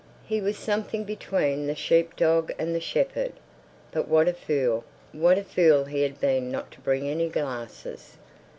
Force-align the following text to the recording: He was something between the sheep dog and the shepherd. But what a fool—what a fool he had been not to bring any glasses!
He 0.25 0.41
was 0.41 0.57
something 0.57 1.03
between 1.03 1.67
the 1.67 1.75
sheep 1.75 2.15
dog 2.15 2.51
and 2.57 2.73
the 2.73 2.79
shepherd. 2.79 3.33
But 3.91 4.07
what 4.07 4.27
a 4.27 4.33
fool—what 4.33 5.37
a 5.37 5.43
fool 5.43 5.85
he 5.85 6.01
had 6.01 6.19
been 6.19 6.49
not 6.49 6.71
to 6.71 6.79
bring 6.81 7.07
any 7.07 7.29
glasses! 7.29 8.17